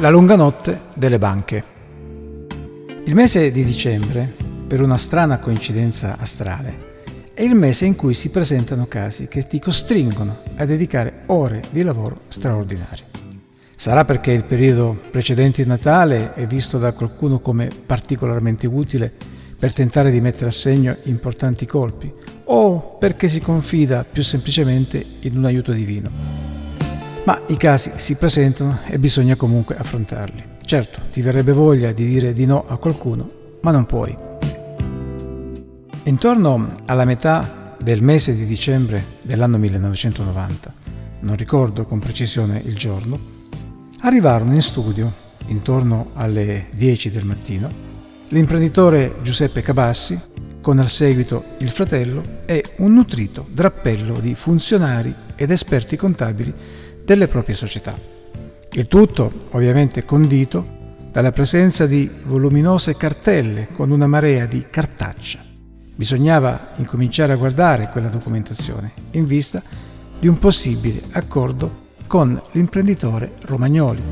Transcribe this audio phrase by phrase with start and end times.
[0.00, 1.64] La lunga notte delle banche.
[3.04, 4.32] Il mese di dicembre,
[4.68, 7.02] per una strana coincidenza astrale,
[7.34, 11.82] è il mese in cui si presentano casi che ti costringono a dedicare ore di
[11.82, 13.06] lavoro straordinarie.
[13.74, 19.12] Sarà perché il periodo precedente il Natale è visto da qualcuno come particolarmente utile
[19.58, 22.12] per tentare di mettere a segno importanti colpi,
[22.44, 26.47] o perché si confida più semplicemente in un aiuto divino
[27.48, 30.56] i casi si presentano e bisogna comunque affrontarli.
[30.64, 33.28] Certo, ti verrebbe voglia di dire di no a qualcuno,
[33.62, 34.14] ma non puoi.
[36.04, 40.74] Intorno alla metà del mese di dicembre dell'anno 1990,
[41.20, 43.18] non ricordo con precisione il giorno,
[44.00, 45.10] arrivarono in studio,
[45.46, 47.68] intorno alle 10 del mattino,
[48.28, 50.20] l'imprenditore Giuseppe Cabassi,
[50.60, 56.52] con al seguito il fratello e un nutrito drappello di funzionari ed esperti contabili
[57.08, 57.98] delle proprie società.
[58.72, 60.76] Il tutto ovviamente condito
[61.10, 65.38] dalla presenza di voluminose cartelle con una marea di cartaccia.
[65.96, 69.62] Bisognava incominciare a guardare quella documentazione in vista
[70.20, 74.02] di un possibile accordo con l'imprenditore Romagnoli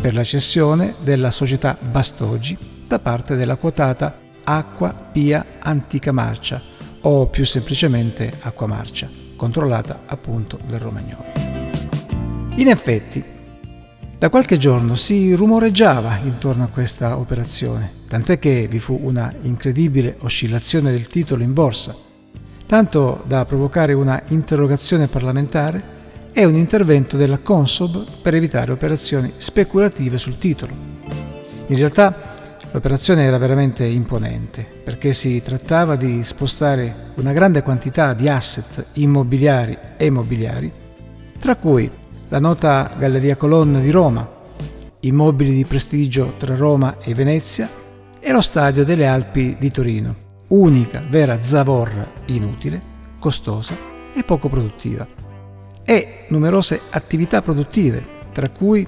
[0.00, 6.62] per la cessione della società Bastogi da parte della quotata Acqua Pia Antica Marcia
[7.00, 11.37] o più semplicemente Acqua Marcia, controllata appunto dal Romagnoli.
[12.58, 13.22] In effetti,
[14.18, 20.16] da qualche giorno si rumoreggiava intorno a questa operazione, tant'è che vi fu una incredibile
[20.18, 21.94] oscillazione del titolo in borsa,
[22.66, 25.96] tanto da provocare una interrogazione parlamentare
[26.32, 30.72] e un intervento della Consob per evitare operazioni speculative sul titolo.
[31.66, 38.28] In realtà l'operazione era veramente imponente, perché si trattava di spostare una grande quantità di
[38.28, 40.72] asset immobiliari e mobiliari,
[41.38, 41.88] tra cui
[42.28, 44.26] la nota Galleria Colonna di Roma,
[45.00, 47.68] immobili di prestigio tra Roma e Venezia
[48.20, 50.14] e lo Stadio delle Alpi di Torino,
[50.48, 53.74] unica vera zavorra inutile, costosa
[54.14, 55.06] e poco produttiva,
[55.84, 58.86] e numerose attività produttive, tra cui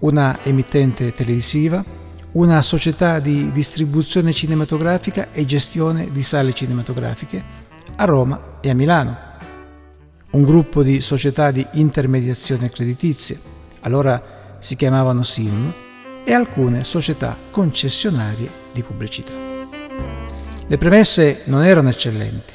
[0.00, 1.84] una emittente televisiva,
[2.32, 7.66] una società di distribuzione cinematografica e gestione di sale cinematografiche
[7.96, 9.27] a Roma e a Milano
[10.30, 13.38] un gruppo di società di intermediazione creditizie,
[13.80, 15.72] allora si chiamavano SIM,
[16.24, 19.32] e alcune società concessionarie di pubblicità.
[20.66, 22.52] Le premesse non erano eccellenti.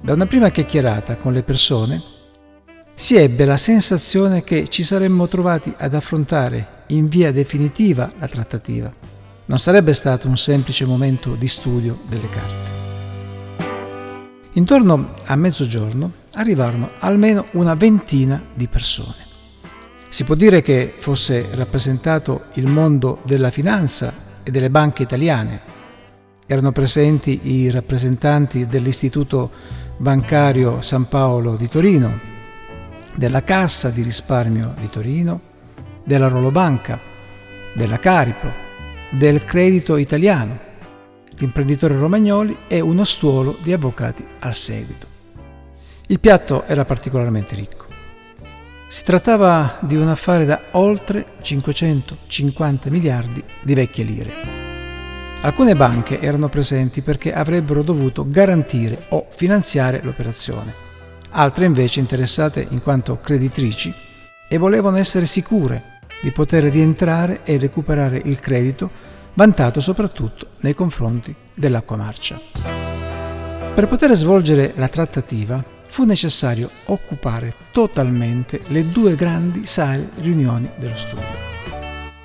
[0.00, 2.02] Da una prima chiacchierata con le persone
[2.94, 8.92] si ebbe la sensazione che ci saremmo trovati ad affrontare in via definitiva la trattativa.
[9.44, 12.80] Non sarebbe stato un semplice momento di studio delle carte.
[14.54, 19.30] Intorno a mezzogiorno arrivarono almeno una ventina di persone.
[20.08, 25.60] Si può dire che fosse rappresentato il mondo della finanza e delle banche italiane.
[26.46, 29.50] Erano presenti i rappresentanti dell'Istituto
[29.96, 32.18] Bancario San Paolo di Torino,
[33.14, 35.40] della Cassa di risparmio di Torino,
[36.04, 36.98] della Rolobanca,
[37.74, 38.52] della Caripro,
[39.10, 40.58] del Credito Italiano,
[41.36, 45.11] l'imprenditore Romagnoli e uno stuolo di avvocati al seguito.
[46.06, 47.86] Il piatto era particolarmente ricco.
[48.88, 54.32] Si trattava di un affare da oltre 550 miliardi di vecchie lire.
[55.40, 60.72] Alcune banche erano presenti perché avrebbero dovuto garantire o finanziare l'operazione,
[61.30, 63.94] altre invece interessate in quanto creditrici
[64.48, 68.90] e volevano essere sicure di poter rientrare e recuperare il credito
[69.34, 72.38] vantato soprattutto nei confronti dell'acqua marcia.
[73.74, 80.96] Per poter svolgere la trattativa fu necessario occupare totalmente le due grandi sale riunioni dello
[80.96, 81.50] studio.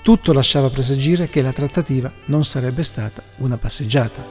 [0.02, 4.24] Tutto lasciava presagire che la trattativa non sarebbe stata una passeggiata.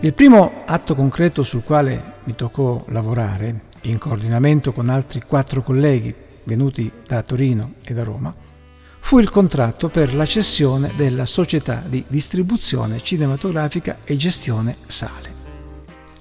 [0.00, 6.12] Il primo atto concreto sul quale mi toccò lavorare, in coordinamento con altri quattro colleghi
[6.42, 8.34] venuti da Torino e da Roma,
[8.98, 15.35] fu il contratto per la cessione della società di distribuzione cinematografica e gestione sale.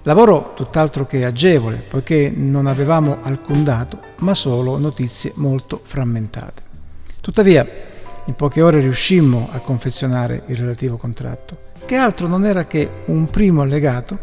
[0.07, 6.62] Lavoro tutt'altro che agevole, poiché non avevamo alcun dato, ma solo notizie molto frammentate.
[7.22, 7.68] Tuttavia,
[8.25, 11.57] in poche ore riuscimmo a confezionare il relativo contratto,
[11.88, 14.16] che altro non era che un primo allegato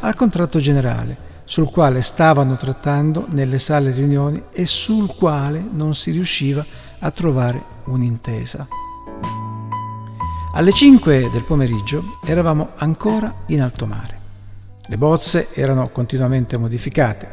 [0.00, 6.10] al contratto generale, sul quale stavano trattando nelle sale riunioni e sul quale non si
[6.10, 6.62] riusciva
[6.98, 8.68] a trovare un'intesa.
[10.52, 14.19] Alle 5 del pomeriggio eravamo ancora in alto mare.
[14.90, 17.28] Le bozze erano continuamente modificate.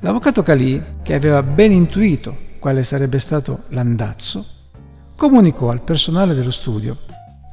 [0.00, 4.44] L'avvocato Calì, che aveva ben intuito quale sarebbe stato l'andazzo,
[5.14, 6.98] comunicò al personale dello studio,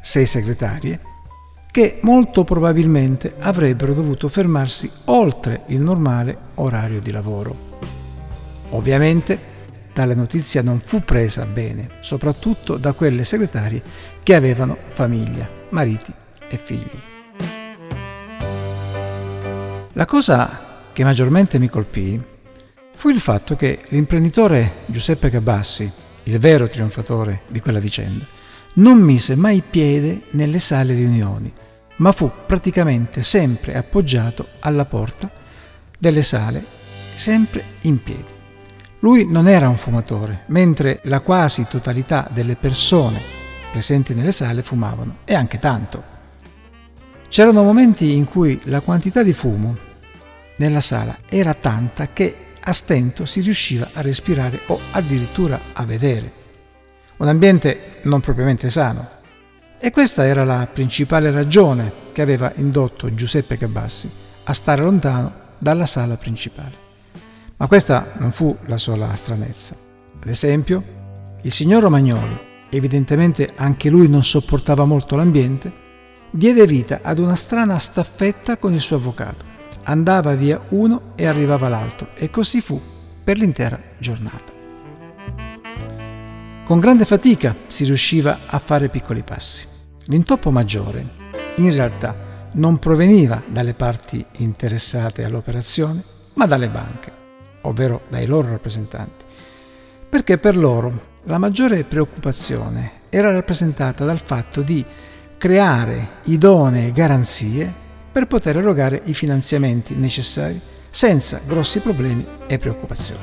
[0.01, 0.99] sei segretarie,
[1.69, 7.55] che molto probabilmente avrebbero dovuto fermarsi oltre il normale orario di lavoro.
[8.71, 9.37] Ovviamente
[9.93, 13.83] tale notizia non fu presa bene, soprattutto da quelle segretarie
[14.23, 16.11] che avevano famiglia, mariti
[16.49, 17.08] e figli.
[19.99, 20.61] La cosa
[20.93, 22.17] che maggiormente mi colpì
[22.95, 25.91] fu il fatto che l'imprenditore Giuseppe Cabassi,
[26.23, 28.25] il vero trionfatore di quella vicenda,
[28.75, 31.51] non mise mai piede nelle sale riunioni,
[31.97, 35.29] ma fu praticamente sempre appoggiato alla porta
[35.97, 36.63] delle sale,
[37.15, 38.31] sempre in piedi.
[38.99, 43.19] Lui non era un fumatore, mentre la quasi totalità delle persone
[43.69, 46.03] presenti nelle sale fumavano, e anche tanto.
[47.27, 49.87] C'erano momenti in cui la quantità di fumo
[50.59, 56.31] nella sala era tanta che a stento si riusciva a respirare o addirittura a vedere.
[57.17, 59.17] Un ambiente non propriamente sano.
[59.79, 64.09] E questa era la principale ragione che aveva indotto Giuseppe Cabassi
[64.43, 66.87] a stare lontano dalla sala principale.
[67.57, 69.75] Ma questa non fu la sola stranezza.
[70.21, 70.83] Ad esempio,
[71.41, 72.37] il signor Romagnoli,
[72.69, 75.71] evidentemente anche lui non sopportava molto l'ambiente,
[76.29, 79.48] diede vita ad una strana staffetta con il suo avvocato.
[79.89, 82.79] Andava via uno e arrivava l'altro e così fu
[83.23, 84.53] per l'intera giornata.
[86.63, 89.65] Con grande fatica si riusciva a fare piccoli passi.
[90.05, 91.03] L'intoppo maggiore,
[91.55, 92.15] in realtà,
[92.51, 96.03] non proveniva dalle parti interessate all'operazione,
[96.35, 97.11] ma dalle banche,
[97.61, 99.25] ovvero dai loro rappresentanti,
[100.07, 104.85] perché per loro la maggiore preoccupazione era rappresentata dal fatto di
[105.35, 110.59] creare idonee garanzie per poter erogare i finanziamenti necessari
[110.89, 113.21] senza grossi problemi e preoccupazioni.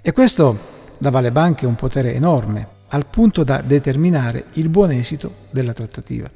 [0.00, 5.32] E questo dava alle banche un potere enorme al punto da determinare il buon esito
[5.50, 6.30] della trattativa.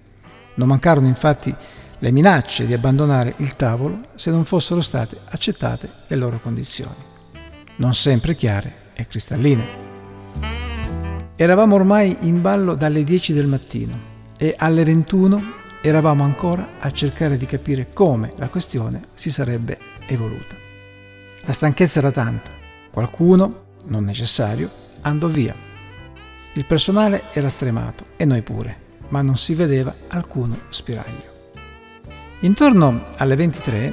[0.55, 1.55] Non mancarono infatti
[2.01, 6.95] le minacce di abbandonare il tavolo se non fossero state accettate le loro condizioni,
[7.77, 9.87] non sempre chiare e cristalline.
[11.37, 17.37] Eravamo ormai in ballo dalle 10 del mattino e alle 21 eravamo ancora a cercare
[17.37, 20.55] di capire come la questione si sarebbe evoluta.
[21.43, 22.51] La stanchezza era tanta,
[22.91, 24.71] qualcuno, non necessario,
[25.03, 25.67] andò via
[26.59, 28.77] il personale era stremato e noi pure,
[29.11, 31.37] ma non si vedeva alcuno spiraglio.
[32.41, 33.93] Intorno alle 23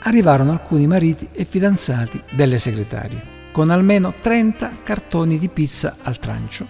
[0.00, 3.22] arrivarono alcuni mariti e fidanzati delle segretarie,
[3.52, 6.66] con almeno 30 cartoni di pizza al trancio,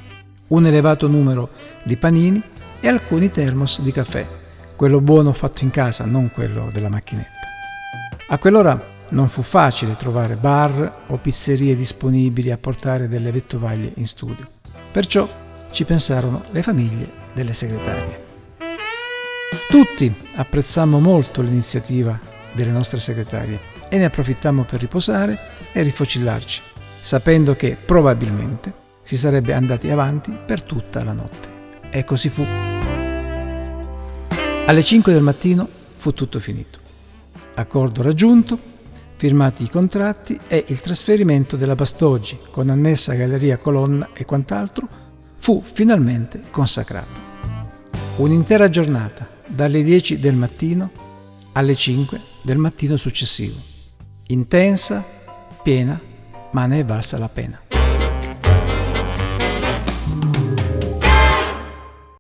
[0.49, 1.51] un elevato numero
[1.83, 2.41] di panini
[2.83, 4.27] e alcuni termos di caffè,
[4.75, 7.31] quello buono fatto in casa, non quello della macchinetta.
[8.27, 14.07] A quell'ora non fu facile trovare bar o pizzerie disponibili a portare delle vettovaglie in
[14.09, 14.45] studio.
[14.91, 15.29] Perciò
[15.71, 18.25] ci pensarono le famiglie delle segretarie.
[19.69, 22.19] Tutti apprezzammo molto l'iniziativa
[22.51, 25.39] delle nostre segretarie e ne approfittammo per riposare
[25.73, 26.61] e rifocillarci,
[27.01, 31.51] sapendo che probabilmente si sarebbe andati avanti per tutta la notte.
[31.91, 32.72] E così fu.
[34.65, 36.79] Alle 5 del mattino fu tutto finito.
[37.55, 38.57] Accordo raggiunto,
[39.17, 44.89] firmati i contratti e il trasferimento della Bastoggi con annessa galleria colonna e quant'altro
[45.39, 47.31] fu finalmente consacrato.
[48.19, 50.91] Un'intera giornata dalle 10 del mattino
[51.53, 53.59] alle 5 del mattino successivo.
[54.29, 55.05] Intensa,
[55.63, 56.01] piena,
[56.53, 57.62] ma ne è valsa la pena.